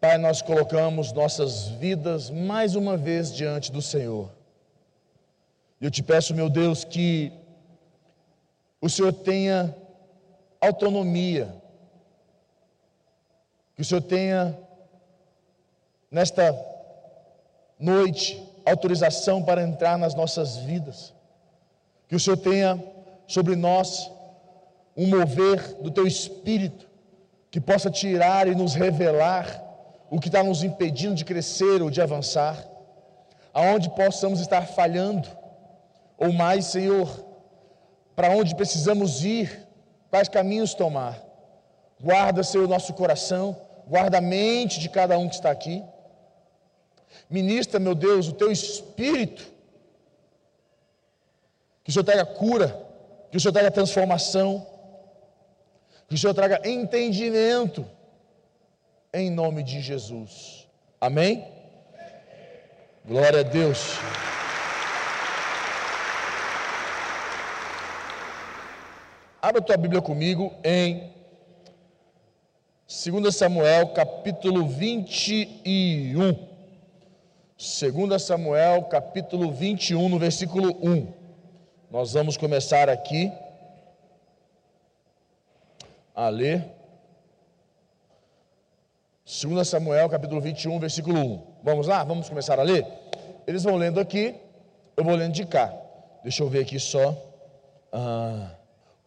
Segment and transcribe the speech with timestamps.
[0.00, 4.30] Pai, nós colocamos nossas vidas mais uma vez diante do Senhor.
[5.78, 7.30] Eu te peço, meu Deus, que
[8.80, 9.76] o Senhor tenha
[10.58, 11.54] autonomia,
[13.76, 14.58] que o Senhor tenha,
[16.10, 16.58] nesta
[17.78, 21.12] noite, autorização para entrar nas nossas vidas,
[22.08, 22.82] que o Senhor tenha
[23.26, 24.10] sobre nós
[24.96, 26.88] um mover do teu espírito,
[27.50, 29.68] que possa tirar e nos revelar
[30.10, 32.66] o que está nos impedindo de crescer ou de avançar,
[33.54, 35.28] aonde possamos estar falhando,
[36.18, 37.24] ou mais, Senhor,
[38.16, 39.66] para onde precisamos ir,
[40.10, 41.22] quais caminhos tomar.
[42.00, 43.56] Guarda, Senhor, nosso coração,
[43.86, 45.82] guarda a mente de cada um que está aqui.
[47.28, 49.46] Ministra, meu Deus, o teu espírito,
[51.84, 52.84] que o Senhor traga cura,
[53.30, 54.66] que o Senhor traga transformação,
[56.08, 57.86] que o Senhor traga entendimento
[59.12, 60.68] em nome de Jesus.
[61.00, 61.44] Amém?
[63.04, 63.96] Glória a Deus.
[69.42, 71.12] Abra tua Bíblia comigo em
[72.86, 76.48] 2 Samuel, capítulo 21.
[77.56, 81.12] 2 Samuel, capítulo 21, no versículo 1.
[81.90, 83.32] Nós vamos começar aqui
[86.14, 86.79] a ler.
[89.30, 91.42] 2 Samuel, capítulo 21, versículo 1.
[91.62, 92.02] Vamos lá?
[92.02, 92.84] Vamos começar a ler?
[93.46, 94.34] Eles vão lendo aqui,
[94.96, 95.72] eu vou lendo de cá.
[96.24, 97.16] Deixa eu ver aqui só.
[97.92, 98.50] Ah.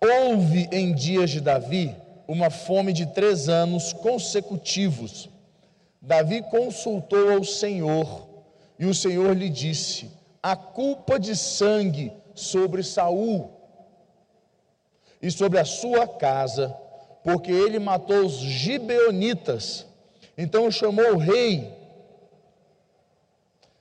[0.02, 1.94] Houve em dias de Davi
[2.26, 5.30] uma fome de três anos consecutivos.
[6.02, 8.26] Davi consultou ao Senhor
[8.80, 10.10] e o Senhor lhe disse:
[10.42, 13.52] A culpa de sangue sobre Saul
[15.22, 16.74] e sobre a sua casa,
[17.26, 19.92] porque ele matou os gibeonitas
[20.38, 21.72] então chamou o rei,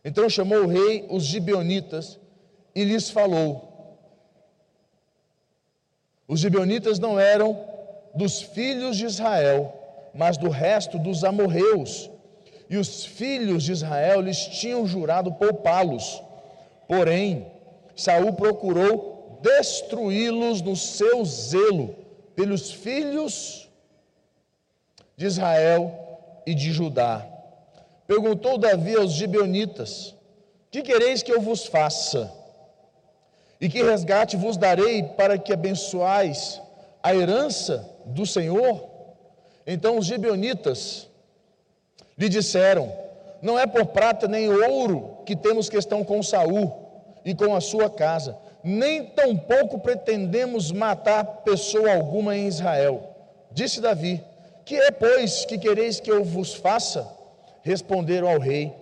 [0.05, 2.19] então chamou o rei os gibeonitas
[2.75, 3.70] e lhes falou.
[6.26, 7.65] Os gibeonitas não eram
[8.15, 9.75] dos filhos de Israel,
[10.15, 12.10] mas do resto dos amorreus.
[12.69, 16.22] E os filhos de Israel lhes tinham jurado poupá-los.
[16.88, 17.47] Porém,
[17.94, 21.94] Saul procurou destruí-los no seu zelo
[22.34, 23.69] pelos filhos
[25.16, 26.12] de Israel
[26.47, 27.26] e de Judá.
[28.06, 30.14] Perguntou Davi aos gibeonitas:
[30.70, 32.32] Que quereis que eu vos faça?
[33.60, 36.60] E que resgate vos darei para que abençoais
[37.02, 38.88] a herança do Senhor?
[39.66, 41.08] Então os gibeonitas
[42.19, 42.92] lhe disseram:
[43.41, 46.72] Não é por prata nem ouro que temos questão com Saul
[47.25, 53.08] e com a sua casa, nem tampouco pretendemos matar pessoa alguma em Israel.
[53.50, 54.22] Disse Davi:
[54.65, 57.09] que é, pois, que quereis que eu vos faça?
[57.62, 58.73] Responderam ao rei: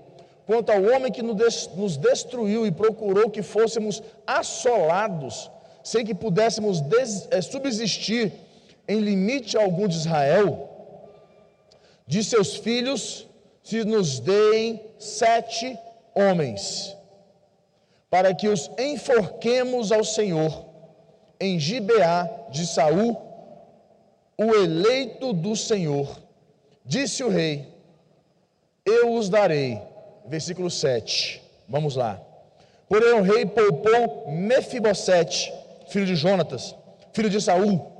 [0.47, 5.51] Quanto ao homem que nos destruiu e procurou que fôssemos assolados,
[5.83, 6.83] sem que pudéssemos
[7.31, 8.33] eh, subsistir
[8.87, 10.69] em limite algum de Israel,
[12.07, 13.27] de seus filhos,
[13.63, 15.79] se nos deem sete
[16.15, 16.97] homens,
[18.11, 20.65] para que os enforquemos ao Senhor
[21.39, 23.30] em Gibeá de Saul
[24.41, 26.19] o eleito do Senhor.
[26.83, 27.69] Disse o rei:
[28.87, 29.79] Eu os darei.
[30.27, 31.43] Versículo 7.
[31.69, 32.19] Vamos lá.
[32.89, 35.53] Porém o rei poupou Mefibosete,
[35.89, 36.75] filho de Jonatas,
[37.13, 37.93] filho de Saul,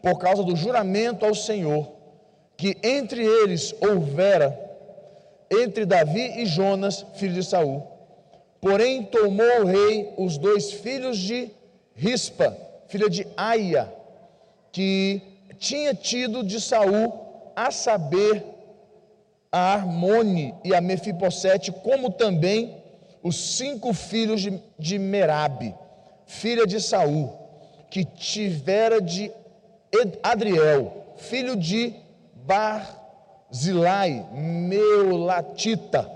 [0.00, 1.90] por causa do juramento ao Senhor,
[2.56, 4.58] que entre eles houvera
[5.50, 7.82] entre Davi e Jonas, filho de Saul.
[8.60, 11.50] Porém tomou o rei os dois filhos de
[11.94, 12.56] Rispa,
[12.86, 13.92] filha de Aia,
[14.70, 15.29] que
[15.60, 18.42] tinha tido de Saul, a saber,
[19.52, 22.82] a Armone e a Mefiposete, como também
[23.22, 25.74] os cinco filhos de, de Merabe,
[26.24, 27.30] filha de Saul,
[27.90, 29.30] que tivera de
[30.22, 31.94] Adriel, filho de
[32.46, 36.10] Barzilai, Meulatita,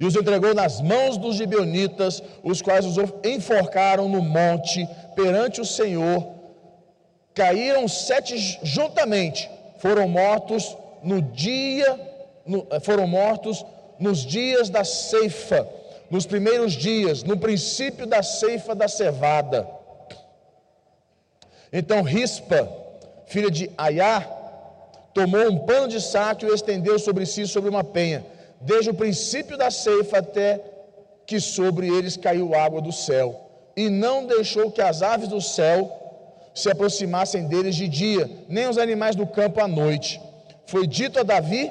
[0.00, 5.64] e os entregou nas mãos dos gibeonitas, os quais os enforcaram no monte perante o
[5.64, 6.39] Senhor,
[7.34, 11.98] caíram sete juntamente, foram mortos no dia,
[12.44, 13.64] no, eh, foram mortos
[13.98, 15.68] nos dias da ceifa,
[16.10, 19.68] nos primeiros dias, no princípio da ceifa da cevada.
[21.72, 22.68] Então Rispa,
[23.26, 24.20] filha de Aiá,
[25.14, 28.24] tomou um pano de saco e estendeu sobre si sobre uma penha,
[28.60, 30.60] desde o princípio da ceifa até
[31.26, 35.99] que sobre eles caiu água do céu, e não deixou que as aves do céu
[36.54, 40.20] se aproximassem deles de dia, nem os animais do campo à noite.
[40.66, 41.70] Foi dito a Davi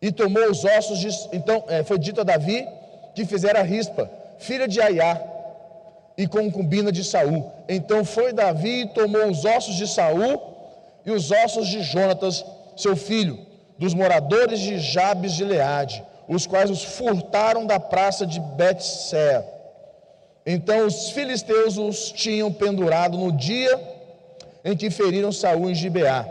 [0.00, 1.08] e tomou os ossos de.
[1.32, 2.66] Então é, foi dito a Davi
[3.14, 5.20] que fizera Rispa, filha de Aiá,
[6.16, 7.50] e concubina de Saul.
[7.68, 10.40] Então foi Davi e tomou os ossos de Saul
[11.04, 12.44] e os ossos de Jonatas,
[12.76, 13.38] seu filho,
[13.78, 19.44] dos moradores de Jabes de Leade, os quais os furtaram da praça de Betser.
[20.46, 23.80] Então os filisteus os tinham pendurado no dia
[24.64, 26.24] em que feriram Saul em Gibeá.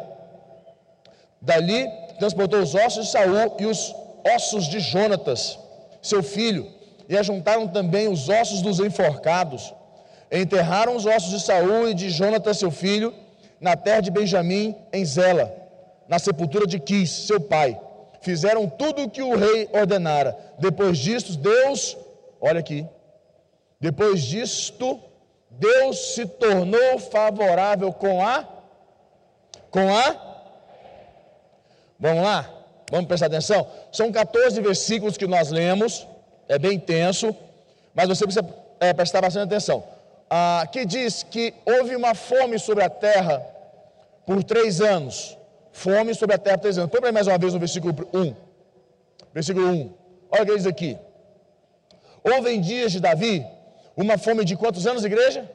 [1.41, 1.85] Dali
[2.17, 3.93] transportou os ossos de Saul e os
[4.35, 5.59] ossos de Jonatas,
[6.01, 6.71] seu filho,
[7.09, 9.73] e ajuntaram também os ossos dos enforcados.
[10.31, 13.13] Enterraram os ossos de Saul e de Jonatas, seu filho,
[13.59, 15.53] na terra de Benjamim, em Zela,
[16.07, 17.79] na sepultura de Quis, seu pai.
[18.21, 20.35] Fizeram tudo o que o rei ordenara.
[20.57, 21.95] Depois disto, Deus,
[22.41, 22.87] olha aqui,
[23.85, 24.99] depois disto,
[25.47, 28.43] Deus se tornou favorável com a
[29.69, 30.05] com a
[31.99, 32.49] Vamos lá?
[32.89, 33.67] Vamos prestar atenção?
[33.91, 36.07] São 14 versículos que nós lemos,
[36.49, 37.35] é bem intenso,
[37.93, 38.43] mas você precisa
[38.79, 39.83] é, prestar bastante atenção.
[40.31, 43.39] Ah, que diz que houve uma fome sobre a terra
[44.25, 45.37] por três anos.
[45.71, 46.89] Fome sobre a terra por três anos.
[46.89, 48.35] Põe para mais uma vez no versículo 1.
[49.31, 49.93] Versículo 1.
[50.31, 50.97] Olha o que diz aqui.
[52.23, 53.45] Houve em dias de Davi
[53.95, 55.49] uma fome de quantos anos, igreja?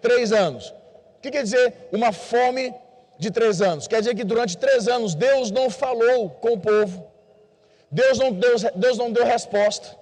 [0.00, 0.70] Três anos.
[1.16, 2.74] O que quer dizer uma fome
[3.18, 3.86] de três anos.
[3.86, 7.06] Quer dizer que durante três anos Deus não falou com o povo.
[7.90, 9.96] Deus não, Deus, Deus não deu resposta.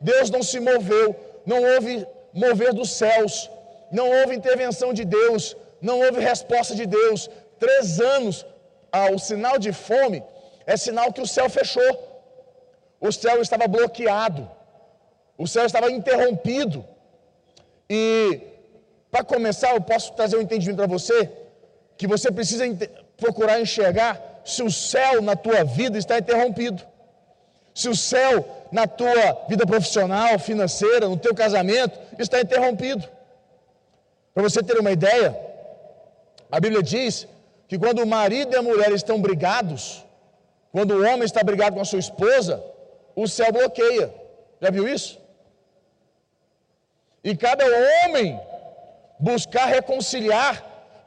[0.00, 1.14] Deus não se moveu.
[1.44, 3.50] Não houve mover dos céus.
[3.90, 5.56] Não houve intervenção de Deus.
[5.80, 7.28] Não houve resposta de Deus.
[7.58, 8.46] Três anos,
[8.92, 10.22] ah, o sinal de fome
[10.66, 11.92] é sinal que o céu fechou.
[13.00, 14.50] O céu estava bloqueado.
[15.38, 16.84] O céu estava interrompido.
[17.88, 18.40] E,
[19.10, 21.30] para começar, eu posso trazer um entendimento para você
[21.96, 22.64] que você precisa
[23.16, 26.82] procurar enxergar se o céu na tua vida está interrompido.
[27.72, 33.08] Se o céu na tua vida profissional, financeira, no teu casamento está interrompido.
[34.34, 35.38] Para você ter uma ideia,
[36.50, 37.28] a Bíblia diz
[37.68, 40.04] que quando o marido e a mulher estão brigados,
[40.72, 42.62] quando o homem está brigado com a sua esposa,
[43.14, 44.12] o céu bloqueia.
[44.60, 45.18] Já viu isso?
[47.28, 48.28] E cada homem
[49.28, 50.54] buscar reconciliar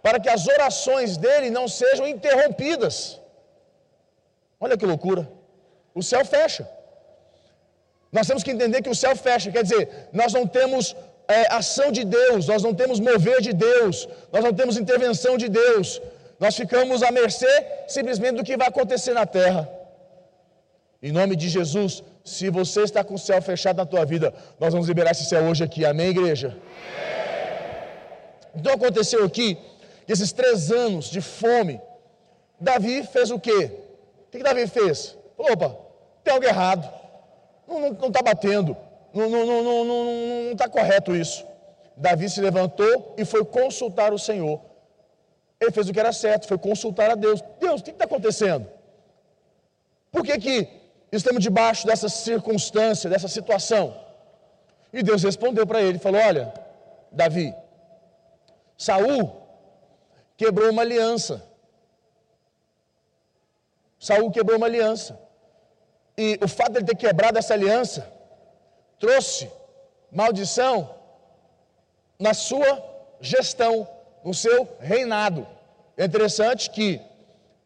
[0.03, 2.95] para que as orações dele não sejam interrompidas.
[4.63, 5.23] Olha que loucura.
[5.99, 6.63] O céu fecha.
[8.15, 9.83] Nós temos que entender que o céu fecha, quer dizer,
[10.19, 10.83] nós não temos
[11.27, 15.47] é, ação de Deus, nós não temos mover de Deus, nós não temos intervenção de
[15.61, 15.87] Deus,
[16.43, 17.53] nós ficamos à mercê
[17.87, 19.63] simplesmente do que vai acontecer na terra.
[21.01, 24.73] Em nome de Jesus, se você está com o céu fechado na tua vida, nós
[24.73, 26.57] vamos liberar esse céu hoje aqui, amém, igreja?
[28.55, 29.57] Então aconteceu aqui
[30.07, 31.81] esses três anos de fome,
[32.59, 33.71] Davi fez o quê?
[34.27, 35.17] O que, que Davi fez?
[35.37, 35.77] Opa,
[36.23, 36.87] tem algo errado.
[37.67, 38.75] Não está batendo.
[39.13, 41.45] Não está correto isso.
[41.95, 44.59] Davi se levantou e foi consultar o Senhor.
[45.59, 47.41] Ele fez o que era certo, foi consultar a Deus.
[47.59, 48.67] Deus, o que está acontecendo?
[50.11, 50.67] Por que, que
[51.11, 53.95] estamos debaixo dessa circunstância, dessa situação?
[54.93, 56.53] E Deus respondeu para ele, falou, olha,
[57.11, 57.53] Davi,
[58.77, 59.41] Saul
[60.35, 61.43] quebrou uma aliança.
[63.99, 65.19] Saul quebrou uma aliança.
[66.17, 68.11] E o fato de ele ter quebrado essa aliança
[68.99, 69.49] trouxe
[70.11, 70.95] maldição
[72.19, 72.83] na sua
[73.19, 73.87] gestão,
[74.23, 75.47] no seu reinado.
[75.95, 77.01] É interessante que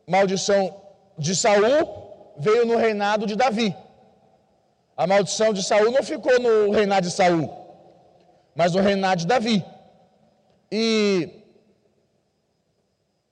[0.06, 0.82] maldição
[1.18, 2.05] de Saul
[2.38, 3.75] veio no reinado de Davi.
[4.96, 7.54] A maldição de Saul não ficou no reinado de Saul,
[8.56, 9.63] mas no reinado de Davi.
[10.72, 11.30] E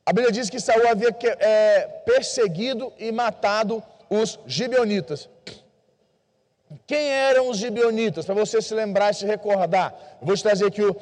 [0.05, 5.29] a Bíblia diz que Saul havia é, perseguido e matado os gibeonitas.
[6.85, 8.25] Quem eram os gibeonitas?
[8.25, 9.95] Para você se lembrar e se recordar.
[10.19, 10.95] Eu vou te trazer aqui o.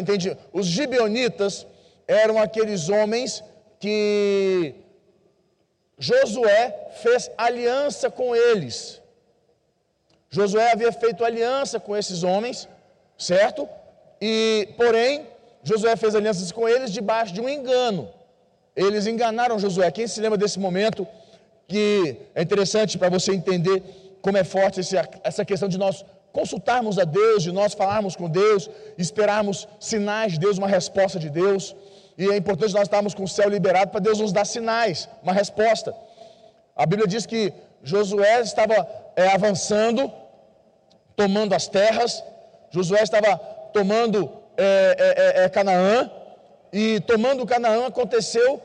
[0.00, 0.36] Entendi.
[0.52, 1.66] Os gibeonitas
[2.06, 3.44] eram aqueles homens
[3.78, 4.74] que
[5.98, 9.00] Josué fez aliança com eles.
[10.30, 12.68] Josué havia feito aliança com esses homens,
[13.16, 13.68] certo?
[14.20, 15.26] E, porém,
[15.62, 18.08] Josué fez alianças com eles debaixo de um engano.
[18.76, 19.90] Eles enganaram Josué.
[19.90, 21.06] Quem se lembra desse momento?
[21.66, 23.82] Que é interessante para você entender
[24.22, 24.80] como é forte
[25.24, 30.38] essa questão de nós consultarmos a Deus, de nós falarmos com Deus, esperarmos sinais de
[30.38, 31.74] Deus, uma resposta de Deus.
[32.18, 35.32] E é importante nós estarmos com o céu liberado para Deus nos dar sinais, uma
[35.32, 35.94] resposta.
[36.74, 40.12] A Bíblia diz que Josué estava é, avançando,
[41.14, 42.24] tomando as terras,
[42.70, 43.36] Josué estava
[43.72, 46.10] tomando é, é, é, é Canaã,
[46.72, 48.60] e tomando Canaã aconteceu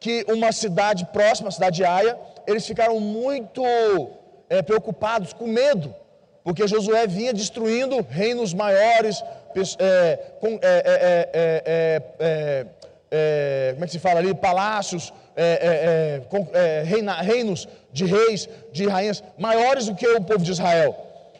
[0.00, 3.62] que uma cidade próxima, a cidade de Aia, eles ficaram muito
[4.48, 5.94] é, preocupados, com medo,
[6.42, 9.22] porque Josué vinha destruindo reinos maiores,
[10.40, 10.58] com,
[13.16, 15.12] é, como é que se fala ali, palácios,
[16.28, 16.48] com,
[16.84, 20.96] reina, reinos de reis, de rainhas maiores do que o povo de Israel.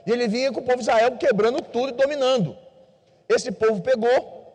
[0.07, 2.57] E ele vinha com o povo de Israel quebrando tudo e dominando.
[3.29, 4.55] Esse povo pegou,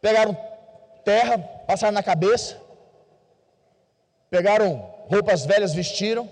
[0.00, 0.36] pegaram
[1.04, 2.56] terra, passaram na cabeça,
[4.30, 6.30] pegaram roupas velhas, vestiram,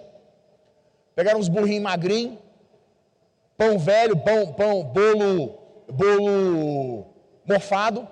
[1.14, 2.38] pegaram uns burrinhos magrinhos,
[3.58, 5.58] pão velho, pão, pão, bolo,
[5.88, 7.06] bolo
[7.44, 8.08] mofado,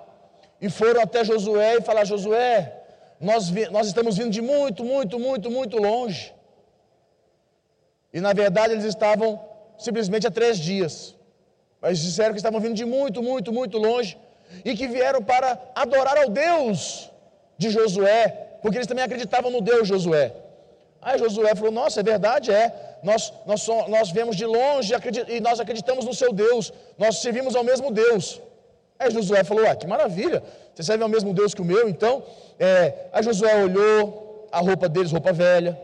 [0.65, 2.53] e foram até Josué e falaram: Josué,
[3.29, 6.21] nós, nós estamos vindo de muito, muito, muito, muito longe.
[8.13, 9.29] E na verdade eles estavam
[9.77, 10.93] simplesmente há três dias.
[11.81, 14.17] Mas disseram que estavam vindo de muito, muito, muito longe.
[14.63, 15.49] E que vieram para
[15.83, 17.11] adorar ao Deus
[17.57, 18.21] de Josué.
[18.61, 20.25] Porque eles também acreditavam no Deus Josué.
[21.01, 22.65] Aí Josué falou: Nossa, é verdade, é.
[23.03, 24.93] Nós, nós, nós vemos de longe
[25.27, 26.71] e nós acreditamos no seu Deus.
[26.97, 28.41] Nós servimos ao mesmo Deus.
[29.03, 30.41] Aí Josué falou: Ué, que maravilha.
[30.73, 32.23] Você serve ao mesmo Deus que o meu, então.
[32.59, 35.79] É, aí Josué olhou a roupa deles, roupa velha.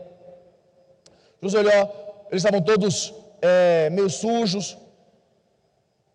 [1.42, 4.76] Josué olhou, eles estavam todos é, meio sujos,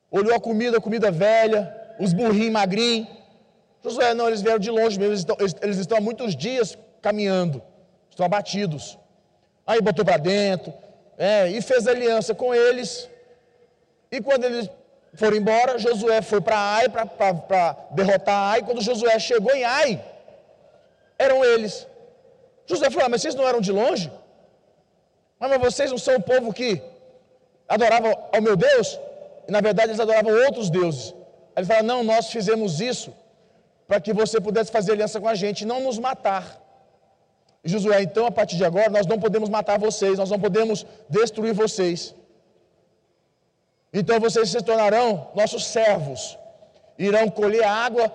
[0.09, 1.61] olhou a comida, a comida velha,
[1.99, 3.07] os burrinhos magrinhos.
[3.83, 6.77] Josué, não, eles vieram de longe mesmo, eles estão, eles, eles estão há muitos dias
[7.01, 7.61] caminhando,
[8.09, 8.97] estão abatidos.
[9.67, 10.73] Aí botou para dentro,
[11.17, 13.09] é, e fez aliança com eles.
[14.11, 14.69] E quando eles
[15.15, 18.61] foram embora, Josué foi para Ai para derrotar Ai.
[18.63, 20.03] Quando Josué chegou em Ai,
[21.17, 21.87] eram eles.
[22.65, 24.11] Josué falou: ah, Mas vocês não eram de longe?
[25.39, 26.81] Mas vocês não são o povo que
[27.67, 28.99] adoravam ao meu Deus,
[29.47, 31.13] e na verdade eles adoravam outros deuses.
[31.55, 33.13] Aí ele fala: Não, nós fizemos isso
[33.87, 36.61] para que você pudesse fazer aliança com a gente e não nos matar.
[37.63, 40.85] E Josué, então a partir de agora nós não podemos matar vocês, nós não podemos
[41.09, 42.13] destruir vocês.
[43.99, 46.37] Então vocês se tornarão nossos servos,
[46.99, 48.11] irão colher água,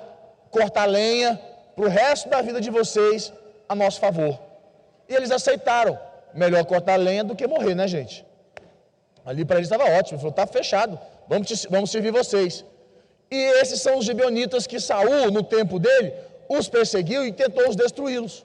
[0.51, 1.41] cortar lenha
[1.75, 3.33] para o resto da vida de vocês
[3.67, 4.39] a nosso favor.
[5.09, 5.99] E eles aceitaram.
[6.35, 8.27] Melhor cortar lenha do que morrer, né, gente?
[9.25, 10.17] Ali para eles estava ótimo.
[10.17, 12.63] Ele falou: está fechado, vamos, te, vamos servir vocês.
[13.31, 16.13] E esses são os gibeonitas que Saul, no tempo dele,
[16.47, 18.45] os perseguiu e tentou os destruí-los.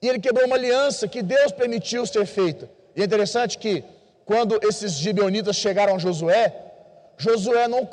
[0.00, 2.70] E ele quebrou uma aliança que Deus permitiu ser feita.
[2.96, 3.84] E é interessante que,
[4.32, 6.54] quando esses gibeonitas chegaram a Josué,
[7.18, 7.84] Josué não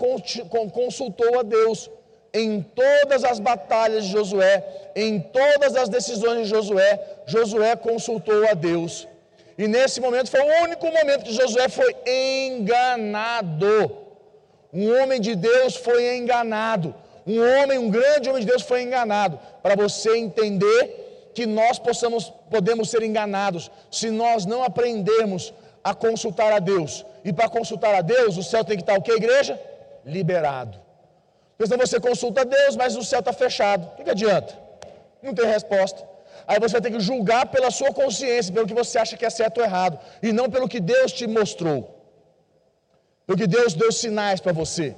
[0.72, 1.92] consultou a Deus
[2.34, 4.64] em todas as batalhas de Josué,
[4.96, 9.06] em todas as decisões de Josué, Josué consultou a Deus.
[9.58, 13.98] E nesse momento foi o único momento que Josué foi enganado.
[14.74, 16.96] Um homem de Deus foi enganado.
[17.28, 19.38] Um homem, um grande homem de Deus foi enganado.
[19.62, 26.52] Para você entender que nós possamos, podemos ser enganados se nós não aprendermos a consultar
[26.52, 27.06] a Deus.
[27.24, 29.60] E para consultar a Deus, o céu tem que estar o que, igreja?
[30.06, 30.80] Liberado.
[31.58, 33.88] Porque você consulta a Deus, mas o céu está fechado.
[33.88, 34.58] O que, que adianta?
[35.22, 36.08] Não tem resposta.
[36.48, 39.30] Aí você vai ter que julgar pela sua consciência, pelo que você acha que é
[39.30, 41.96] certo ou errado, e não pelo que Deus te mostrou.
[43.26, 44.96] Pelo que Deus deu sinais para você.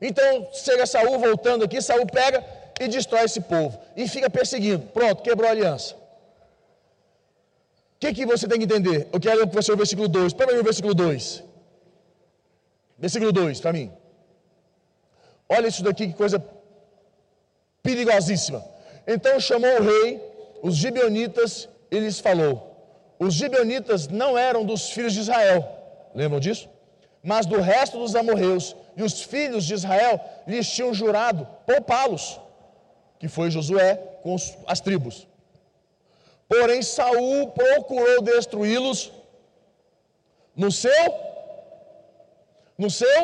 [0.00, 2.44] Então, chega Saul voltando aqui, Saul pega
[2.80, 3.78] e destrói esse povo.
[3.96, 4.86] E fica perseguindo.
[4.88, 5.94] Pronto, quebrou a aliança.
[8.04, 9.08] O que, que você tem que entender?
[9.10, 10.34] Eu quero que você o versículo 2.
[10.34, 11.42] Põe aí o versículo 2.
[12.98, 13.90] Versículo 2, para mim.
[15.48, 16.38] Olha isso daqui, que coisa
[17.82, 18.62] perigosíssima.
[19.06, 20.20] Então chamou o rei,
[20.62, 22.76] os gibeonitas, e lhes falou:
[23.18, 25.66] Os gibeonitas não eram dos filhos de Israel,
[26.14, 26.68] lembram disso?
[27.22, 32.38] Mas do resto dos amorreus, e os filhos de Israel lhes tinham jurado poupá-los,
[33.18, 35.26] que foi Josué com as tribos.
[36.54, 39.12] Porém, Saul procurou destruí-los
[40.54, 41.04] no seu,
[42.78, 43.22] no seu,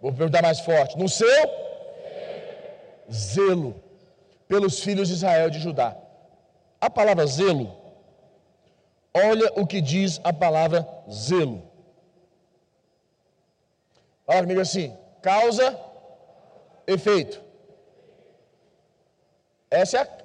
[0.00, 1.48] vou perguntar mais forte, no seu
[3.12, 3.80] zelo
[4.48, 5.96] pelos filhos de Israel de Judá.
[6.80, 7.72] A palavra zelo,
[9.14, 11.62] olha o que diz a palavra zelo.
[14.26, 15.78] Fala comigo assim: causa,
[16.88, 17.40] efeito.
[19.70, 20.23] Essa é a,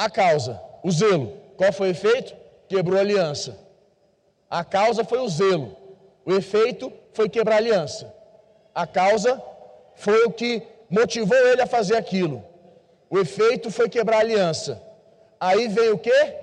[0.00, 1.36] a causa, o zelo.
[1.58, 2.34] Qual foi o efeito?
[2.66, 3.58] Quebrou a aliança.
[4.48, 5.76] A causa foi o zelo.
[6.24, 8.14] O efeito foi quebrar a aliança.
[8.74, 9.42] A causa
[9.94, 12.42] foi o que motivou ele a fazer aquilo.
[13.10, 14.82] O efeito foi quebrar a aliança.
[15.38, 16.34] Aí vem o quê?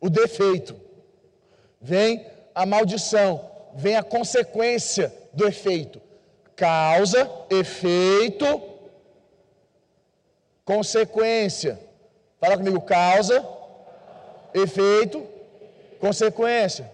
[0.00, 0.74] O defeito.
[1.82, 3.46] Vem a maldição.
[3.74, 6.00] Vem a consequência do efeito.
[6.56, 8.77] Causa, efeito,
[10.68, 11.80] consequência.
[12.38, 13.42] Fala comigo, causa,
[14.52, 15.26] efeito,
[15.98, 16.92] consequência.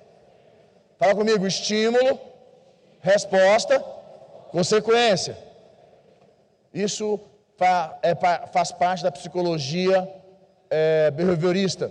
[0.97, 2.21] Fala comigo, estímulo,
[3.01, 3.81] resposta,
[4.53, 5.37] consequência.
[6.73, 7.19] Isso
[8.01, 8.15] é,
[8.53, 10.09] faz parte da psicologia
[10.71, 11.91] é, behaviorista.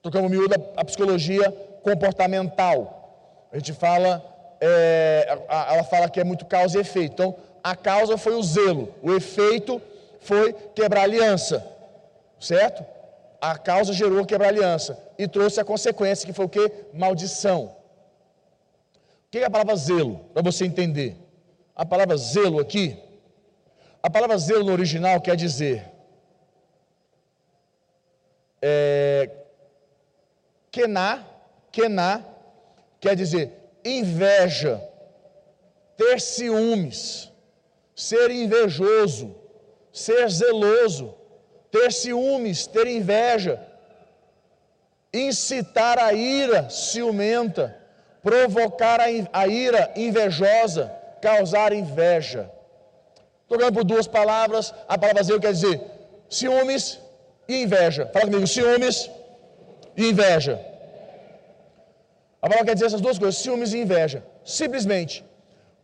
[0.00, 1.52] Tocamos miúdo a psicologia
[1.82, 3.48] comportamental.
[3.52, 4.24] A gente fala,
[4.62, 7.12] é, ela fala que é muito causa e efeito.
[7.12, 9.97] Então, a causa foi o zelo, o efeito foi
[10.74, 11.64] quebrar aliança,
[12.40, 12.84] certo?
[13.40, 16.70] A causa gerou quebrar aliança e trouxe a consequência que foi o que?
[16.92, 17.76] Maldição.
[19.26, 20.20] O que é a palavra zelo?
[20.32, 21.16] Para você entender.
[21.76, 22.98] A palavra zelo aqui,
[24.02, 25.84] a palavra zelo no original quer dizer
[28.60, 29.30] é,
[30.70, 31.24] kená,
[31.70, 32.24] kená
[33.00, 33.52] quer dizer
[33.84, 34.82] inveja,
[35.96, 37.32] ter ciúmes,
[37.94, 39.34] ser invejoso,
[39.98, 41.14] ser zeloso,
[41.70, 43.60] ter ciúmes, ter inveja,
[45.12, 47.76] incitar a ira ciumenta,
[48.22, 49.00] provocar
[49.32, 52.50] a ira invejosa, causar inveja.
[53.50, 55.80] Estou por duas palavras, a palavra zelo quer dizer
[56.28, 57.00] ciúmes
[57.48, 58.06] e inveja.
[58.12, 59.10] Fala comigo, ciúmes
[59.96, 60.60] e inveja.
[62.40, 64.22] A palavra quer dizer essas duas coisas, ciúmes e inveja.
[64.44, 65.24] Simplesmente,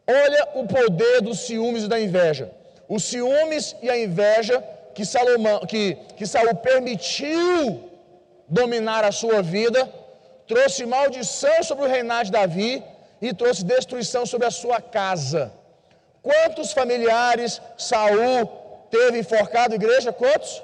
[0.06, 2.50] olha o poder dos ciúmes e da inveja.
[2.88, 4.62] Os ciúmes e a inveja
[4.94, 7.90] que, Salomão, que, que Saul permitiu
[8.48, 9.90] dominar a sua vida,
[10.46, 12.82] trouxe maldição sobre o reinado de Davi
[13.20, 15.52] e trouxe destruição sobre a sua casa.
[16.22, 18.46] Quantos familiares Saul
[18.90, 20.12] teve enforcado, igreja?
[20.12, 20.62] Quantos?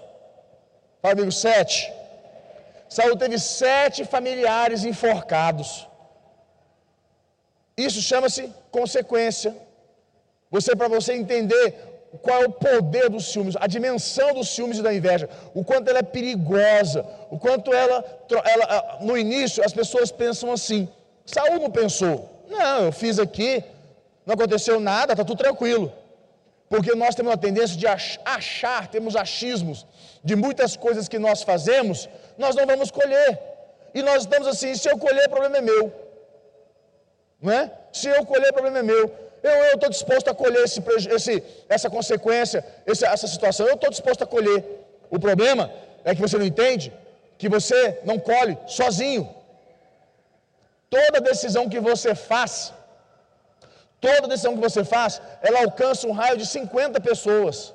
[1.00, 1.92] Fala amigo, sete.
[2.88, 5.86] Saul teve sete familiares enforcados.
[7.76, 9.56] Isso chama-se consequência.
[10.50, 14.82] Você, para você entender qual é o poder dos ciúmes, a dimensão dos ciúmes e
[14.82, 18.04] da inveja, o quanto ela é perigosa, o quanto ela,
[18.44, 20.88] ela no início as pessoas pensam assim,
[21.24, 23.62] Saul não pensou, não, eu fiz aqui,
[24.26, 25.92] não aconteceu nada, está tudo tranquilo.
[26.68, 29.84] Porque nós temos a tendência de achar, temos achismos
[30.22, 32.08] de muitas coisas que nós fazemos,
[32.38, 33.38] nós não vamos colher.
[33.92, 35.92] E nós estamos assim, se eu colher, o problema é meu.
[37.42, 37.72] Não é?
[37.92, 39.12] Se eu colher, o problema é meu.
[39.42, 40.82] Eu estou disposto a colher esse,
[41.16, 43.66] esse, essa consequência, esse, essa situação.
[43.66, 44.64] Eu estou disposto a colher.
[45.10, 45.72] O problema
[46.04, 46.92] é que você não entende
[47.38, 49.34] que você não colhe sozinho.
[50.90, 52.72] Toda decisão que você faz,
[54.00, 57.72] toda decisão que você faz, ela alcança um raio de 50 pessoas.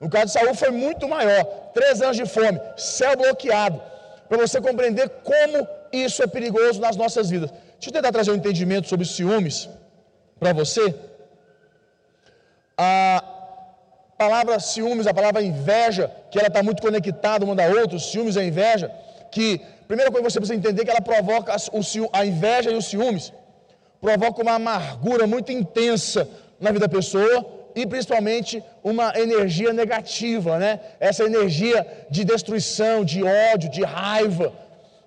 [0.00, 3.80] No caso de Saul foi muito maior, três anos de fome, céu bloqueado,
[4.28, 7.50] para você compreender como isso é perigoso nas nossas vidas.
[7.78, 9.68] Deixa eu tentar trazer um entendimento sobre ciúmes
[10.40, 10.94] para você.
[12.76, 13.22] A
[14.18, 18.42] palavra ciúmes, a palavra inveja, que ela está muito conectada uma da outra, ciúmes e
[18.42, 18.90] inveja,
[19.30, 21.54] que primeira coisa que você precisa entender é que ela provoca
[22.12, 23.32] a inveja e os ciúmes,
[24.00, 27.38] provoca uma amargura muito intensa na vida da pessoa
[27.74, 30.80] e principalmente uma energia negativa, né?
[30.98, 34.52] Essa energia de destruição, de ódio, de raiva,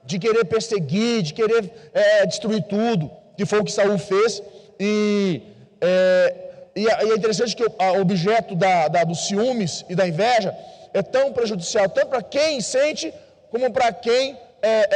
[0.09, 4.41] de querer perseguir, de querer é, destruir tudo, que foi o que Saul fez.
[4.79, 5.41] E
[5.79, 10.55] é, e é interessante que o objeto da, da, dos ciúmes e da inveja
[10.93, 13.13] é tão prejudicial, tanto para quem sente,
[13.51, 14.89] como para quem é, é,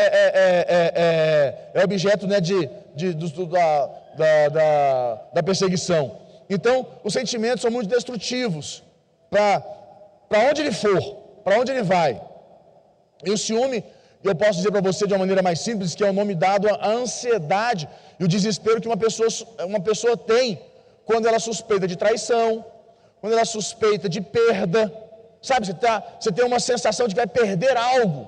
[0.74, 3.90] é, é, objeto né, de, de, do, da,
[4.50, 6.20] da, da, perseguição.
[6.50, 8.84] Então, os sentimentos são muito destrutivos
[9.30, 9.62] para
[10.50, 11.02] onde ele for,
[11.44, 12.20] para onde ele vai.
[13.26, 13.84] E o ciúme
[14.30, 16.68] eu posso dizer para você de uma maneira mais simples que é o nome dado
[16.70, 17.88] à ansiedade
[18.20, 19.30] e o desespero que uma pessoa,
[19.72, 20.62] uma pessoa tem
[21.10, 22.66] quando ela suspeita de traição,
[23.20, 24.82] quando ela suspeita de perda.
[25.42, 28.22] Sabe, você, tá, você tem uma sensação de que vai perder algo.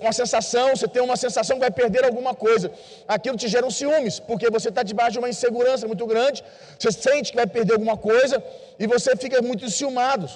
[0.00, 2.70] Uma sensação, você tem uma sensação que vai perder alguma coisa.
[3.06, 6.42] Aquilo te gera um ciúmes, porque você está debaixo de uma insegurança muito grande,
[6.78, 8.42] você sente que vai perder alguma coisa
[8.78, 10.26] e você fica muito enciumado.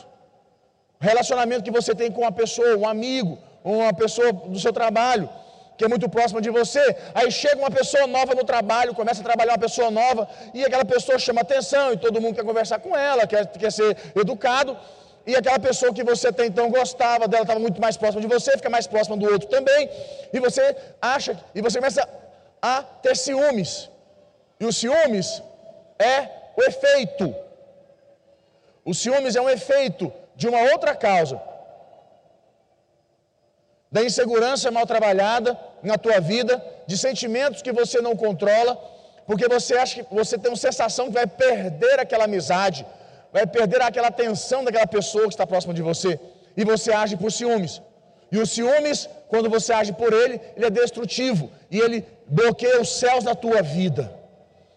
[1.00, 5.28] O relacionamento que você tem com uma pessoa, um amigo, uma pessoa do seu trabalho,
[5.76, 6.96] que é muito próxima de você.
[7.14, 10.84] Aí chega uma pessoa nova no trabalho, começa a trabalhar uma pessoa nova, e aquela
[10.84, 14.76] pessoa chama atenção, e todo mundo quer conversar com ela, quer, quer ser educado.
[15.26, 18.52] E aquela pessoa que você até então gostava dela, estava muito mais próxima de você,
[18.52, 19.88] fica mais próxima do outro também.
[20.32, 22.08] E você acha, e você começa
[22.60, 23.90] a ter ciúmes.
[24.58, 25.42] E os ciúmes
[25.98, 27.34] é o efeito.
[28.84, 31.40] O ciúmes é um efeito de uma outra causa
[33.90, 38.72] da insegurança mal trabalhada na tua vida, de sentimentos que você não controla,
[39.26, 42.86] porque você acha que você tem uma sensação que vai perder aquela amizade,
[43.32, 46.18] vai perder aquela atenção daquela pessoa que está próxima de você.
[46.56, 47.80] E você age por ciúmes.
[48.32, 51.50] E os ciúmes, quando você age por ele, ele é destrutivo.
[51.70, 54.12] E ele bloqueia os céus da tua vida.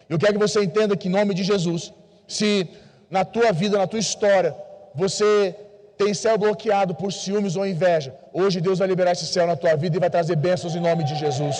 [0.08, 1.92] Eu quero que você entenda que, em nome de Jesus,
[2.26, 2.68] se
[3.10, 4.54] na tua vida, na tua história,
[4.94, 5.54] você
[5.96, 9.76] tem céu bloqueado por ciúmes ou inveja, hoje Deus vai liberar esse céu na tua
[9.76, 11.56] vida e vai trazer bênçãos em nome de Jesus.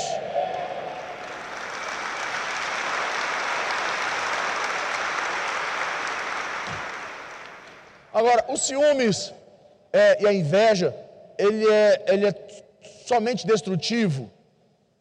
[8.13, 9.33] Agora, os ciúmes
[9.93, 10.95] é, e a inveja,
[11.37, 12.35] ele é, ele é
[13.07, 14.31] somente destrutivo?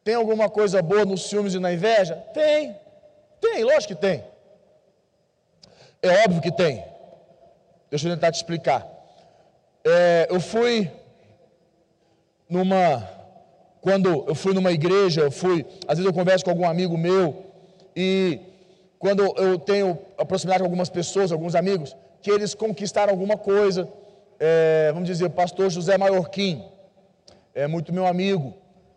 [0.04, 2.16] Tem alguma coisa boa nos ciúmes e na inveja?
[2.34, 2.76] Tem,
[3.40, 4.24] tem, lógico que tem.
[6.02, 6.84] É óbvio que tem.
[7.90, 8.93] Deixa eu tentar te explicar.
[9.86, 10.90] É, eu fui
[12.50, 13.10] numa.
[13.82, 15.66] Quando eu fui numa igreja, eu fui.
[15.88, 17.46] Às vezes eu converso com algum amigo meu,
[17.96, 18.40] e
[18.98, 23.90] quando eu tenho a proximidade com algumas pessoas, alguns amigos, que eles conquistaram alguma coisa.
[24.40, 26.64] É, vamos dizer, o pastor José Maiorquim,
[27.54, 28.54] é muito meu amigo.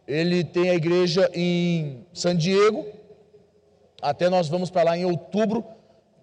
[0.07, 2.87] Ele tem a igreja em San Diego.
[4.01, 5.65] Até nós vamos para lá em outubro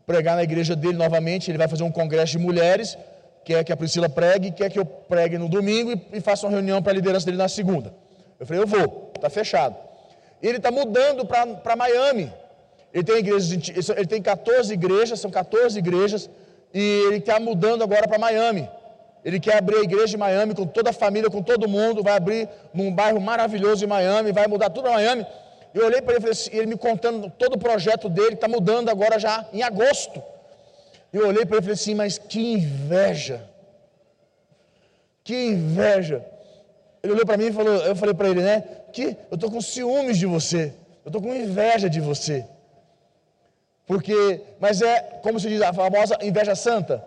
[0.06, 1.52] pregar na igreja dele novamente.
[1.52, 2.97] Ele vai fazer um congresso de mulheres.
[3.43, 6.51] Quer que a Priscila pregue, quer que eu pregue no domingo e, e faça uma
[6.51, 7.93] reunião para a liderança dele na segunda.
[8.39, 9.75] Eu falei, eu vou, está fechado.
[10.41, 12.32] Ele está mudando para Miami.
[12.93, 16.29] Ele tem igrejas, ele tem 14 igrejas, são 14 igrejas
[16.73, 18.69] e ele está mudando agora para Miami.
[19.25, 22.15] Ele quer abrir a igreja em Miami com toda a família, com todo mundo, vai
[22.17, 25.25] abrir num bairro maravilhoso em Miami, vai mudar tudo para Miami.
[25.73, 28.89] Eu olhei para ele e assim, ele me contando todo o projeto dele, está mudando
[28.89, 30.21] agora já em agosto.
[31.13, 33.47] Eu olhei para ele e falei assim, mas que inveja.
[35.23, 36.26] Que inveja.
[37.04, 38.63] Ele olhou para mim e falou, eu falei para ele, né?
[38.91, 40.73] Que eu estou com ciúmes de você.
[41.06, 42.45] Eu estou com inveja de você.
[43.86, 47.06] Porque, mas é, como se diz, a famosa inveja santa,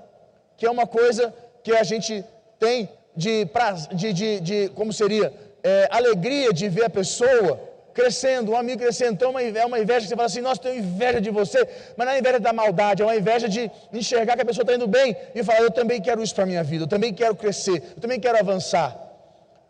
[0.57, 2.25] que é uma coisa que a gente
[2.61, 3.49] tem de,
[3.93, 5.33] de, de, de como seria,
[5.65, 7.61] é, alegria de ver a pessoa
[7.97, 9.15] crescendo, um amigo crescendo.
[9.15, 12.15] Então é uma inveja que você fala assim, nossa, tenho inveja de você, mas não
[12.15, 15.17] é inveja da maldade, é uma inveja de enxergar que a pessoa está indo bem
[15.35, 18.01] e falar, eu também quero isso para a minha vida, eu também quero crescer, eu
[18.01, 18.95] também quero avançar.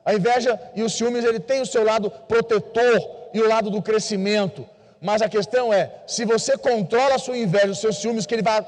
[0.04, 2.98] A inveja e os ciúmes, ele tem o seu lado protetor
[3.32, 4.68] e o lado do crescimento.
[5.00, 8.42] Mas a questão é, se você controla a sua inveja, os seus ciúmes, que ele
[8.42, 8.64] vai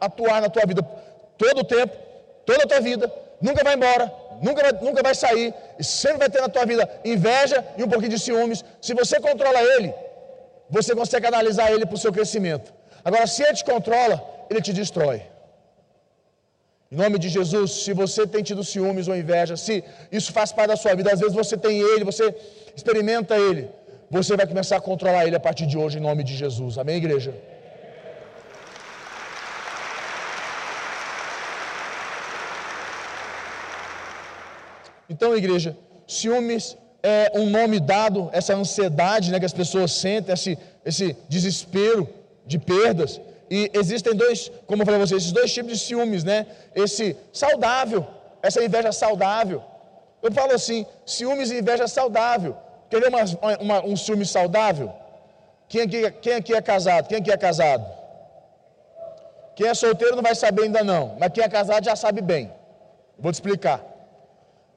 [0.00, 0.82] atuar na tua vida
[1.38, 1.96] todo o tempo,
[2.44, 4.12] toda a tua vida, nunca vai embora,
[4.46, 8.12] nunca nunca vai sair, e sempre vai ter na tua vida inveja e um pouquinho
[8.16, 8.64] de ciúmes.
[8.80, 9.92] Se você controla ele,
[10.68, 12.72] você consegue analisar ele para o seu crescimento.
[13.04, 14.16] Agora, se ele te controla,
[14.50, 15.22] ele te destrói.
[16.92, 20.70] Em nome de Jesus, se você tem tido ciúmes ou inveja, se isso faz parte
[20.70, 22.34] da sua vida, às vezes você tem ele, você
[22.74, 23.70] experimenta ele,
[24.10, 26.78] você vai começar a controlar ele a partir de hoje, em nome de Jesus.
[26.78, 27.32] Amém, igreja?
[35.20, 40.58] Então, igreja, ciúmes é um nome dado, essa ansiedade né, que as pessoas sentem, esse,
[40.82, 42.08] esse desespero
[42.46, 43.20] de perdas.
[43.50, 46.46] E existem dois, como eu falei a vocês, esses dois tipos de ciúmes, né?
[46.74, 48.06] Esse saudável,
[48.42, 49.62] essa inveja saudável.
[50.22, 52.56] Eu falo assim, ciúmes e inveja saudável.
[52.88, 53.20] Quer ver uma,
[53.60, 54.90] uma, um ciúme saudável?
[55.68, 57.08] Quem aqui, quem aqui é casado?
[57.08, 57.84] Quem aqui é casado?
[59.54, 62.50] Quem é solteiro não vai saber ainda não, mas quem é casado já sabe bem.
[63.18, 63.90] Vou te explicar.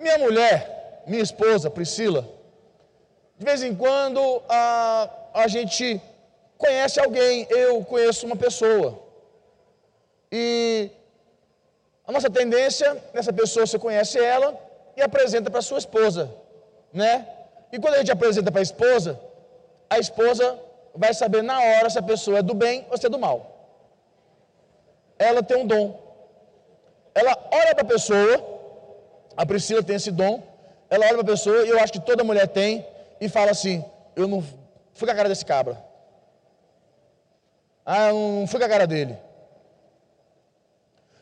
[0.04, 2.28] Minha mulher, minha esposa, Priscila,
[3.38, 6.02] de vez em quando a, a gente
[6.58, 9.00] conhece alguém, eu conheço uma pessoa.
[10.30, 10.92] E
[12.06, 14.50] a nossa tendência, nessa pessoa você conhece ela
[14.98, 16.30] e apresenta para sua esposa,
[16.92, 17.26] né?
[17.72, 19.18] E quando a gente apresenta para a esposa,
[19.90, 20.60] a esposa
[20.94, 23.38] vai saber na hora se a pessoa é do bem ou se é do mal.
[25.18, 25.98] Ela tem um dom.
[27.16, 28.53] Ela olha para a pessoa,
[29.36, 30.42] a Priscila tem esse dom,
[30.90, 32.86] ela olha para a pessoa, e eu acho que toda mulher tem,
[33.20, 33.84] e fala assim:
[34.16, 34.42] Eu não
[34.94, 35.84] fui com a cara desse cabra.
[37.86, 39.18] Ah, eu não fui com a cara dele.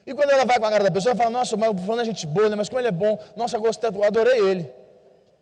[0.05, 2.01] E quando ela vai com a cara da pessoa, ela fala: Nossa, mas o fulano
[2.01, 2.55] é gente boa, né?
[2.55, 4.81] mas como ele é bom, nossa, gostei, adorei ele.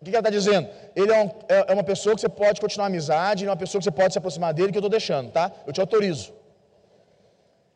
[0.01, 0.69] O que ela está dizendo?
[0.95, 3.79] Ele é, um, é, é, uma pessoa que você pode continuar amizade, é uma pessoa
[3.79, 5.51] que você pode se aproximar dele, que eu estou deixando, tá?
[5.67, 6.33] Eu te autorizo.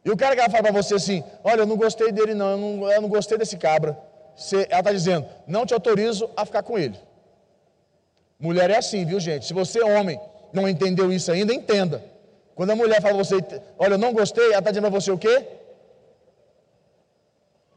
[0.05, 2.51] E o cara que ela fala para você assim, olha, eu não gostei dele não,
[2.51, 3.97] eu não, eu não gostei desse cabra.
[4.35, 6.99] Você, ela está dizendo, não te autorizo a ficar com ele.
[8.39, 9.45] Mulher é assim, viu gente?
[9.45, 10.19] Se você, homem,
[10.51, 12.03] não entendeu isso ainda, entenda.
[12.55, 13.37] Quando a mulher fala você,
[13.77, 15.47] olha, eu não gostei, ela está dizendo para você o quê?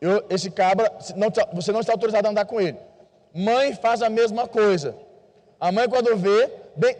[0.00, 2.78] Eu, esse cabra, não, você não está autorizado a andar com ele.
[3.32, 4.94] Mãe faz a mesma coisa.
[5.58, 6.96] A mãe, quando vê, bem,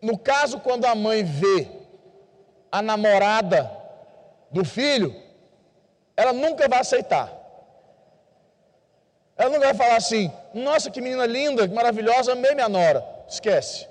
[0.00, 1.68] no caso, quando a mãe vê
[2.70, 3.70] a namorada
[4.50, 5.14] do filho,
[6.16, 7.32] ela nunca vai aceitar.
[9.36, 13.04] Ela não vai falar assim, nossa, que menina linda, que maravilhosa, amei minha nora.
[13.28, 13.88] Esquece.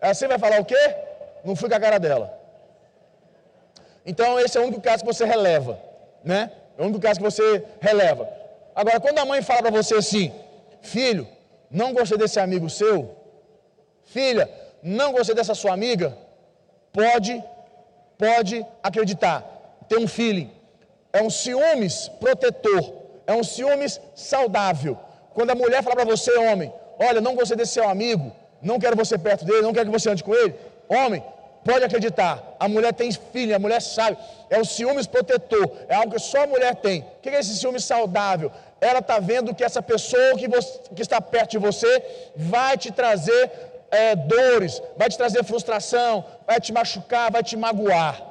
[0.00, 0.96] Ela sempre vai falar o quê?
[1.44, 2.38] Não fui com a cara dela.
[4.06, 5.78] Então esse é o único caso que você releva,
[6.22, 6.50] né?
[6.76, 8.28] É o único caso que você releva.
[8.74, 10.32] Agora, quando a mãe fala para você assim,
[10.80, 11.28] filho,
[11.70, 13.16] não gostei desse amigo seu,
[14.04, 14.50] filha,
[14.82, 16.16] não gostei dessa sua amiga,
[16.92, 17.42] pode,
[18.18, 19.44] pode acreditar,
[19.88, 20.50] tem um feeling,
[21.12, 24.98] é um ciúmes protetor é um ciúmes saudável.
[25.32, 28.32] Quando a mulher fala para você, homem, olha, não gostei desse seu amigo,
[28.62, 30.54] não quero você perto dele, não quero que você ande com ele,
[30.88, 31.22] homem,
[31.64, 34.16] pode acreditar, a mulher tem filho, a mulher sabe,
[34.50, 37.00] é o ciúmes protetor, é algo que só a mulher tem.
[37.00, 38.52] O que é esse ciúmes saudável?
[38.80, 42.02] Ela está vendo que essa pessoa que, você, que, está perto de você
[42.36, 43.50] vai te trazer
[43.90, 48.22] é, dores, vai te trazer frustração, vai te machucar, vai te magoar.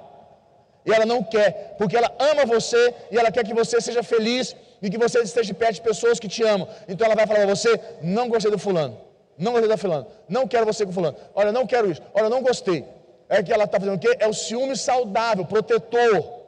[0.85, 4.55] E ela não quer, porque ela ama você e ela quer que você seja feliz
[4.83, 6.67] e que você esteja perto de pessoas que te amam.
[6.89, 8.97] Então ela vai falar para você: não gostei do fulano,
[9.37, 12.43] não gostei da fulano, não quero você com fulano, olha, não quero isso, olha, não
[12.43, 12.85] gostei.
[13.29, 14.15] É que ela está fazendo o quê?
[14.19, 16.43] É o ciúme saudável, protetor.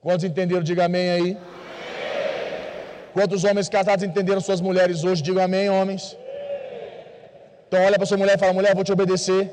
[0.00, 0.62] Quantos entenderam?
[0.62, 1.36] Diga amém aí.
[3.12, 5.20] Quantos homens casados entenderam suas mulheres hoje?
[5.20, 6.16] Diga amém, homens.
[7.66, 9.50] Então olha para sua mulher e fala, mulher, vou te obedecer.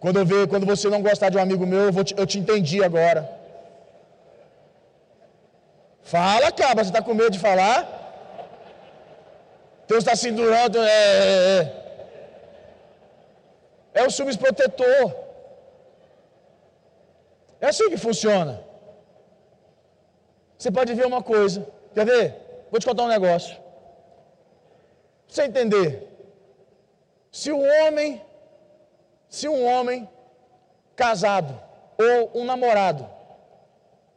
[0.00, 2.38] Quando eu ver, quando você não gostar de um amigo meu, eu, te, eu te
[2.38, 3.39] entendi agora.
[6.02, 8.00] Fala, cara, você está com medo de falar?
[9.86, 10.78] Deus está se durando.
[10.78, 11.58] É, é,
[13.94, 14.02] é.
[14.02, 15.14] é o ciúmes protetor.
[17.60, 18.64] É assim que funciona.
[20.56, 21.66] Você pode ver uma coisa.
[21.94, 22.36] Quer ver?
[22.70, 23.54] Vou te contar um negócio.
[25.26, 26.06] Pra você entender.
[27.32, 28.20] Se um homem,
[29.28, 30.08] se um homem
[30.96, 31.60] casado
[31.98, 33.08] ou um namorado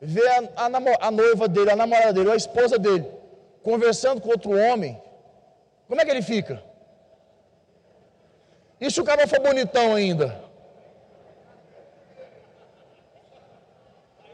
[0.04, 3.10] vê a, a, a noiva dele, a namorada dele, a esposa dele,
[3.64, 5.02] conversando com outro homem,
[5.88, 6.62] como é que ele fica?
[8.82, 10.44] E se o cara for bonitão ainda?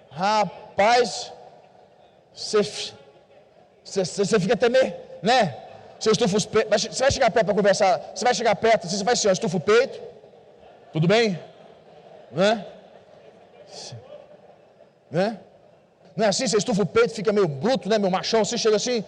[0.10, 1.32] Rapaz,
[2.34, 2.64] você
[4.40, 5.56] fica até meio, né?
[6.00, 9.04] Você estufa os peitos, você vai chegar perto para conversar, você vai chegar perto, você
[9.04, 10.02] vai assim, ó, estufa o peito,
[10.92, 11.40] tudo bem?
[12.32, 12.66] Né?
[15.12, 15.40] Né?
[16.20, 16.46] Não é assim?
[16.46, 17.98] Você estufa o peito, fica meio bruto, né?
[17.98, 19.06] Meu machão, você chega assim,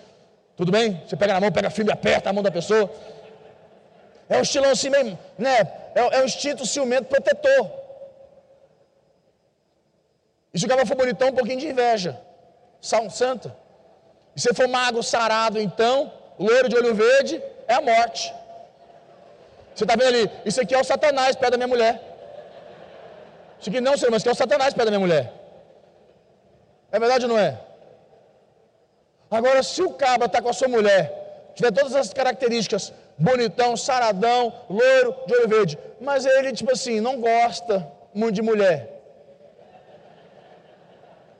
[0.55, 1.03] tudo bem?
[1.05, 2.89] Você pega na mão, pega firme aperta a mão da pessoa.
[4.29, 5.57] É um estilão assim mesmo, né?
[5.93, 7.69] É, é um instinto ciumento protetor.
[10.53, 12.17] E se o cara for bonitão, um pouquinho de inveja.
[12.79, 13.53] Sal santa.
[14.33, 18.33] E se for magro, sarado, então, loiro de olho verde, é a morte.
[19.75, 20.31] Você está vendo ali?
[20.45, 22.01] Isso aqui é o Satanás perto da minha mulher.
[23.59, 25.40] Isso aqui não, senhor, mas isso aqui é o Satanás perto da minha mulher.
[26.91, 27.57] É verdade ou não é?
[29.29, 34.53] Agora, se o cabra está com a sua mulher, tiver todas as características, bonitão, saradão,
[34.69, 38.79] loiro, de olho verde, mas ele, tipo assim, não gosta muito de mulher,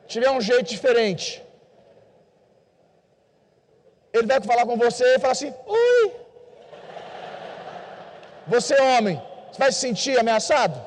[0.07, 1.43] tiver um jeito diferente,
[4.13, 6.11] ele vai falar com você e falar assim: Oi,
[8.47, 10.79] você homem, você vai se sentir ameaçado?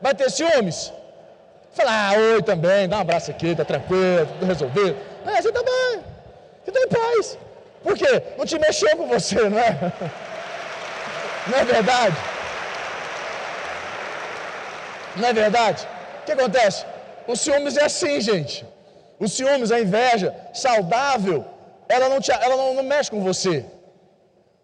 [0.00, 0.92] Vai ter ciúmes?
[1.76, 4.96] Fala, ah, oi também, dá um abraço aqui, tá tranquilo, tudo resolvido.
[5.26, 6.02] É, você tá bem,
[6.64, 7.38] você tá em paz.
[7.82, 8.22] Por quê?
[8.38, 9.76] Não te mexeu com você, não é?
[11.48, 12.16] Não é verdade?
[15.14, 15.86] Não é verdade?
[16.22, 16.84] O que acontece?
[17.24, 18.66] O ciúmes é assim, gente.
[19.20, 21.44] O ciúmes, a inveja saudável,
[21.88, 23.64] ela não, te, ela não, não mexe com você.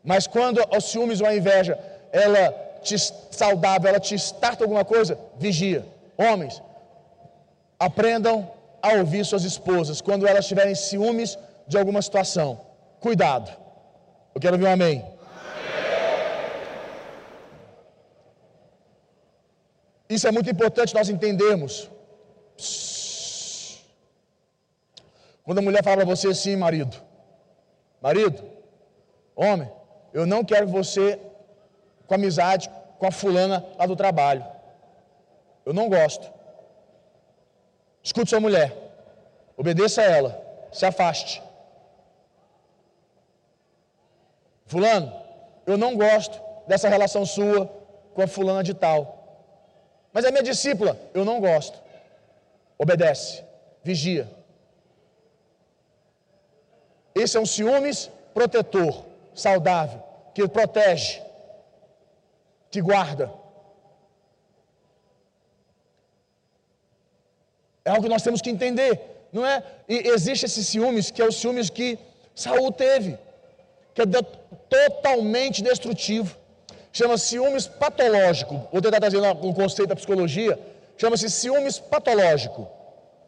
[0.03, 1.79] Mas quando o ciúmes ou a inveja,
[2.11, 2.96] ela te
[3.31, 5.87] saudável, ela te starta alguma coisa, vigia.
[6.18, 6.61] Homens,
[7.88, 8.37] Aprendam
[8.81, 11.31] a ouvir suas esposas quando elas tiverem ciúmes
[11.66, 12.51] de alguma situação.
[13.01, 13.51] Cuidado.
[14.35, 15.05] Eu quero ouvir um amém.
[20.09, 21.90] Isso é muito importante nós entendermos.
[25.42, 26.97] Quando a mulher fala para você assim, marido,
[28.01, 28.45] marido,
[29.35, 29.68] homem,
[30.12, 31.18] eu não quero você
[32.07, 34.45] com amizade com a fulana lá do trabalho.
[35.66, 36.42] Eu não gosto.
[38.03, 38.77] Escute sua mulher.
[39.57, 40.43] Obedeça a ela.
[40.73, 41.43] Se afaste.
[44.67, 45.12] Fulano,
[45.67, 47.67] eu não gosto dessa relação sua
[48.15, 49.51] com a fulana de tal.
[50.12, 50.99] Mas é minha discípula.
[51.15, 51.81] Eu não gosto.
[52.79, 53.45] Obedece.
[53.85, 54.29] Vigia.
[57.15, 60.03] Esse é um ciúmes protetor, saudável,
[60.35, 61.23] que protege,
[62.71, 63.31] que guarda.
[67.85, 69.01] É algo que nós temos que entender.
[69.33, 69.62] não é?
[69.88, 71.99] E existe esse ciúmes, que é o ciúmes que
[72.35, 73.18] Saul teve,
[73.95, 74.07] que é
[74.68, 76.37] totalmente destrutivo.
[76.92, 78.68] Chama ciúmes patológico.
[78.71, 80.59] Vou tentar trazer um conceito da psicologia.
[80.97, 82.68] Chama-se ciúmes patológico.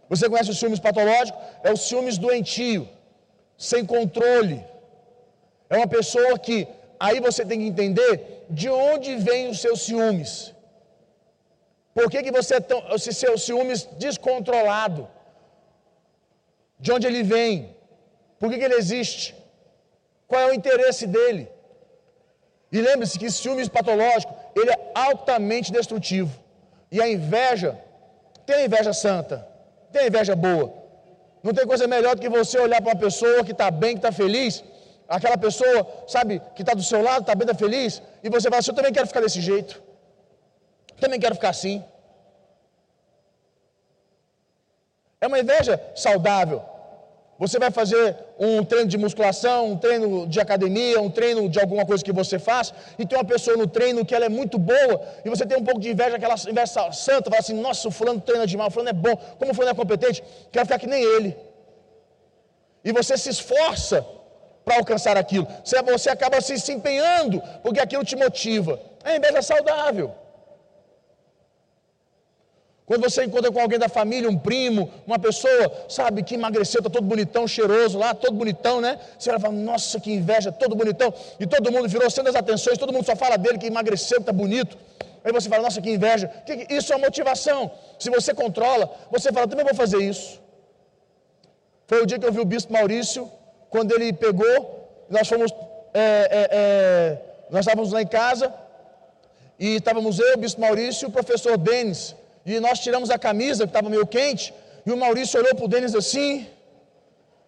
[0.08, 1.38] Você conhece o ciúmes patológico?
[1.62, 2.86] É o ciúmes doentio,
[3.56, 4.62] sem controle.
[5.70, 6.68] É uma pessoa que
[7.00, 10.53] aí você tem que entender de onde vem os seus ciúmes.
[11.94, 15.08] Por que, que você é tão, esse seu ciúmes descontrolado?
[16.78, 17.74] De onde ele vem?
[18.38, 19.34] Por que, que ele existe?
[20.26, 21.48] Qual é o interesse dele?
[22.72, 26.32] E lembre-se que ciúmes patológico, ele é altamente destrutivo.
[26.90, 27.78] E a inveja,
[28.44, 29.46] tem a inveja santa,
[29.92, 30.72] tem a inveja boa.
[31.44, 33.98] Não tem coisa melhor do que você olhar para uma pessoa que está bem, que
[33.98, 34.64] está feliz,
[35.08, 38.60] aquela pessoa, sabe, que está do seu lado, está bem, está feliz, e você fala
[38.60, 39.80] assim, eu também quero ficar desse jeito.
[41.00, 41.82] Também quero ficar assim.
[45.20, 46.62] É uma inveja saudável.
[47.38, 51.84] Você vai fazer um treino de musculação, um treino de academia, um treino de alguma
[51.84, 55.02] coisa que você faz, e tem uma pessoa no treino que ela é muito boa,
[55.24, 58.20] e você tem um pouco de inveja, aquela inveja santa, fala assim, nossa, o fulano
[58.20, 61.02] treina demais, o fulano é bom, como o fulano é competente, quero ficar que nem
[61.02, 61.36] ele.
[62.84, 64.06] E você se esforça
[64.64, 65.46] para alcançar aquilo.
[65.64, 68.78] Você acaba se, se empenhando, porque aquilo te motiva.
[69.02, 70.14] É inveja saudável.
[72.86, 76.90] Quando você encontra com alguém da família, um primo, uma pessoa, sabe, que emagreceu, está
[76.90, 79.00] todo bonitão, cheiroso lá, todo bonitão, né?
[79.18, 81.12] Você vai falar, nossa, que inveja, todo bonitão.
[81.40, 84.22] E todo mundo virou sendo as atenções, todo mundo só fala dele que emagreceu, que
[84.22, 84.76] está bonito.
[85.24, 86.30] Aí você fala, nossa, que inveja.
[86.68, 87.70] Isso é motivação.
[87.98, 90.38] Se você controla, você fala, também vou fazer isso.
[91.86, 93.30] Foi o dia que eu vi o bispo Maurício,
[93.70, 95.50] quando ele pegou, nós fomos,
[95.94, 97.18] é, é, é,
[97.50, 98.52] nós estávamos lá em casa,
[99.58, 102.14] e estávamos eu, o bispo Maurício e o professor Denis.
[102.46, 104.52] E nós tiramos a camisa, que estava meio quente,
[104.86, 106.46] e o Maurício olhou para o Denis assim,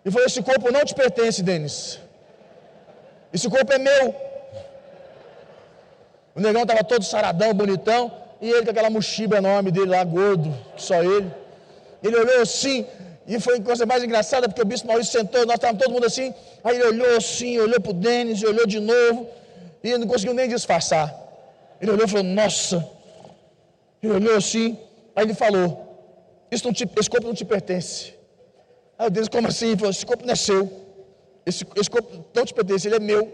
[0.05, 1.99] e falou: Esse corpo não te pertence, Denis.
[3.33, 4.15] Esse corpo é meu.
[6.35, 10.55] O negão estava todo saradão, bonitão, e ele com aquela mochiba enorme dele lá, gordo,
[10.77, 11.31] só ele.
[12.03, 12.87] Ele olhou assim,
[13.27, 16.07] e foi a coisa mais engraçada, porque o bispo Maurício sentou, nós estávamos todo mundo
[16.07, 19.29] assim, aí ele olhou assim, olhou para o Denis, olhou de novo,
[19.83, 21.15] e não conseguiu nem disfarçar.
[21.81, 22.89] Ele olhou e falou: Nossa.
[24.03, 24.79] Ele olhou assim,
[25.17, 25.67] Aí ele falou:
[26.51, 28.15] Isso não te, esse corpo não te pertence.
[28.99, 29.69] Aí eu disse: Como assim?
[29.69, 30.71] Ele falou: Esse corpo não é seu.
[31.47, 33.27] Esse, esse corpo não te pertence, ele é meu.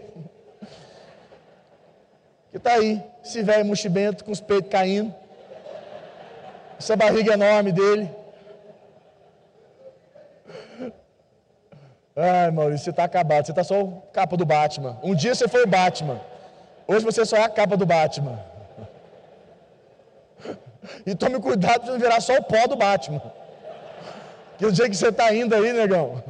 [2.51, 5.13] Que está aí, esse velho mochibento com os peitos caindo.
[6.79, 8.09] Essa barriga enorme dele.
[12.15, 13.45] Ai, Maurício, você está acabado.
[13.45, 14.99] Você está só a capa do Batman.
[15.03, 16.21] Um dia você foi o Batman.
[16.87, 18.39] Hoje você só é a capa do Batman.
[21.05, 23.21] E tome cuidado para não virar só o pó do Batman.
[24.57, 26.21] Que o dia que você está indo aí, negão.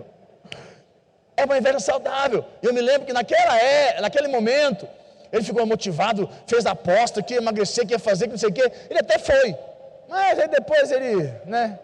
[1.36, 2.46] É uma inveja saudável.
[2.62, 4.88] Eu me lembro que naquela é, naquele momento,
[5.32, 8.54] ele ficou motivado, fez aposta que ia emagrecer, que ia fazer, que não sei o
[8.54, 8.72] quê.
[8.90, 9.56] Ele até foi.
[10.08, 11.80] Mas aí depois ele, né?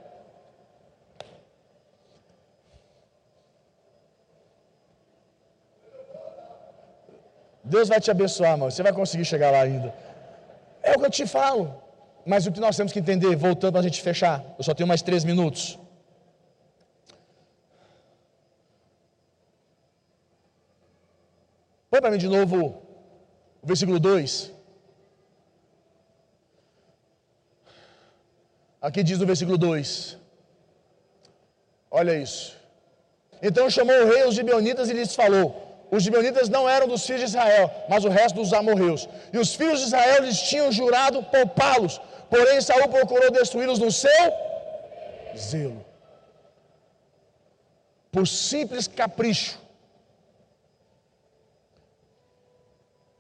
[7.63, 8.72] Deus vai te abençoar, mano.
[8.72, 9.94] Você vai conseguir chegar lá ainda.
[10.82, 11.88] É o que eu te falo.
[12.32, 14.89] Mas o que nós temos que entender, voltando para a gente fechar, eu só tenho
[14.92, 15.80] mais três minutos.
[21.89, 22.58] Põe para mim de novo
[23.63, 24.52] o versículo 2.
[28.80, 30.15] Aqui diz no versículo 2.
[31.89, 32.56] Olha isso.
[33.42, 35.48] Então chamou o rei os gibeonitas e lhes falou:
[35.92, 39.10] os gibeonitas não eram dos filhos de Israel, mas o resto dos amorreus.
[39.34, 44.34] E os filhos de Israel lhes tinham jurado poupá-los, porém Saul procurou destruí-los no seu
[45.38, 45.86] zelo.
[48.12, 49.60] Por simples capricho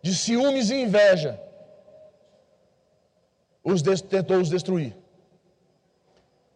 [0.01, 1.39] de ciúmes e inveja,
[3.63, 4.95] os tentou os destruir.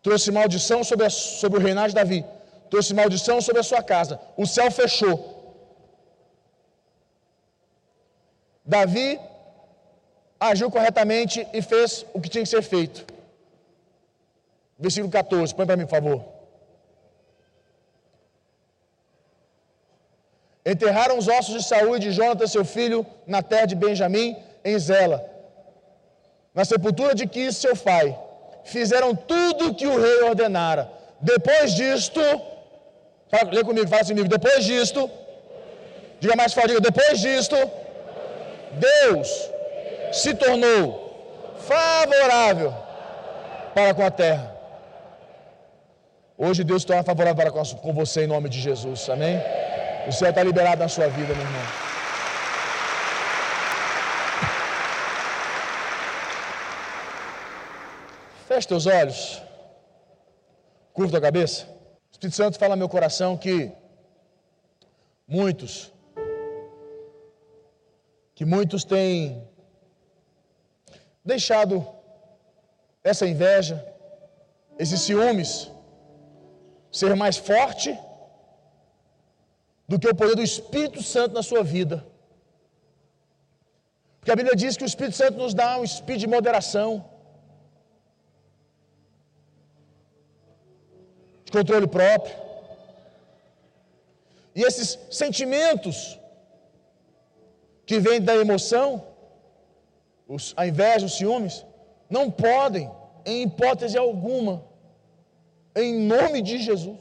[0.02, 2.26] Trouxe maldição sobre, a, sobre o reinado de Davi,
[2.70, 4.20] trouxe maldição sobre a sua casa.
[4.36, 5.34] O céu fechou
[8.66, 9.20] Davi
[10.50, 13.06] agiu corretamente e fez o que tinha que ser feito.
[14.78, 16.26] Versículo 14, põe para mim, por favor.
[20.66, 24.80] Enterraram os ossos de Saúl e de Jonathan, seu filho, na terra de Benjamim, em
[24.80, 25.24] Zela,
[26.54, 28.18] na sepultura de Quis, seu pai.
[28.64, 30.90] Fizeram tudo o que o rei ordenara.
[31.20, 32.22] Depois disto,
[33.30, 34.30] fala, lê comigo, fala assim comigo.
[34.30, 35.10] Depois disto,
[36.20, 37.58] diga mais forte, diga, depois disto,
[38.72, 39.54] Deus
[40.14, 42.74] se tornou favorável
[43.74, 44.56] para com a terra.
[46.38, 47.52] Hoje Deus está favorável
[47.82, 49.40] com você em nome de Jesus, amém?
[50.08, 51.62] O céu está liberado na sua vida, meu irmão.
[58.48, 59.42] Feche teus olhos.
[60.94, 61.66] Curva a cabeça.
[61.66, 63.72] O Espírito Santo fala no meu coração que
[65.28, 65.92] muitos,
[68.36, 69.48] que muitos têm
[71.24, 71.88] deixado
[73.04, 73.76] essa inveja,
[74.78, 75.72] esses ciúmes,
[76.92, 77.98] ser mais forte
[79.88, 82.06] do que o poder do Espírito Santo na sua vida.
[84.20, 86.92] Porque a Bíblia diz que o Espírito Santo nos dá um espírito de moderação,
[91.44, 92.36] de controle próprio.
[94.56, 96.18] E esses sentimentos
[97.86, 99.06] que vêm da emoção,
[100.56, 101.56] a inveja, os ciúmes,
[102.16, 102.86] não podem,
[103.26, 104.56] em hipótese alguma,
[105.76, 107.00] em nome de Jesus,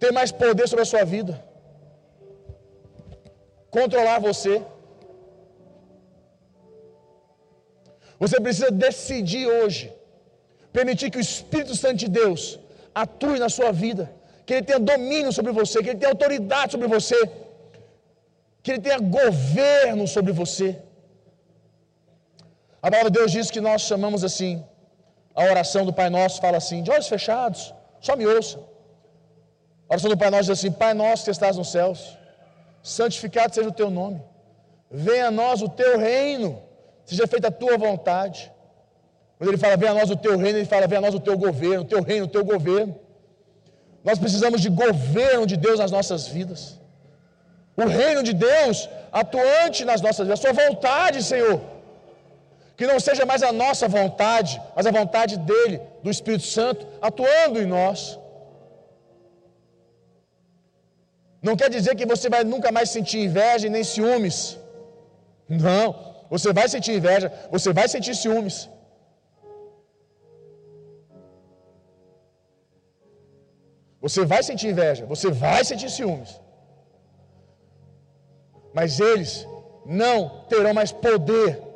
[0.00, 1.34] ter mais poder sobre a sua vida,
[3.70, 4.54] controlar você.
[8.22, 9.84] Você precisa decidir hoje,
[10.72, 12.42] permitir que o Espírito Santo de Deus
[13.02, 14.04] atue na sua vida,
[14.44, 17.18] que Ele tenha domínio sobre você, que Ele tenha autoridade sobre você,
[18.62, 20.68] que Ele tenha governo sobre você.
[22.82, 24.64] A palavra de Deus diz que nós chamamos assim,
[25.34, 28.58] a oração do Pai Nosso fala assim, de olhos fechados, só me ouça.
[29.88, 32.18] A oração do Pai Nosso diz assim: Pai Nosso que estás nos céus,
[32.82, 34.20] santificado seja o teu nome,
[34.90, 36.60] venha a nós o teu reino,
[37.04, 38.50] seja feita a tua vontade.
[39.38, 41.20] Quando ele fala, venha a nós o teu reino, ele fala, venha a nós o
[41.20, 42.94] teu governo, o teu reino, o teu governo.
[44.04, 46.80] Nós precisamos de governo de Deus nas nossas vidas.
[47.76, 51.71] O reino de Deus atuante nas nossas vidas, a sua vontade, Senhor.
[52.76, 57.60] Que não seja mais a nossa vontade, mas a vontade dele, do Espírito Santo, atuando
[57.62, 58.18] em nós.
[61.46, 64.36] Não quer dizer que você vai nunca mais sentir inveja e nem ciúmes.
[65.48, 65.86] Não,
[66.34, 68.56] você vai sentir inveja, você vai sentir ciúmes.
[74.04, 76.30] Você vai sentir inveja, você vai sentir ciúmes.
[78.78, 79.46] Mas eles
[80.00, 80.16] não
[80.48, 81.71] terão mais poder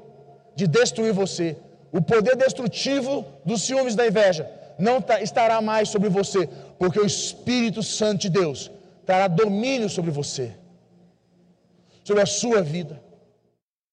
[0.56, 1.56] de destruir você.
[1.92, 6.48] O poder destrutivo dos ciúmes da inveja não tá, estará mais sobre você,
[6.78, 8.70] porque o Espírito Santo de Deus
[9.04, 10.52] terá domínio sobre você,
[12.02, 13.00] sobre a sua vida.